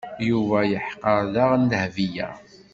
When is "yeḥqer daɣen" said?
0.71-1.63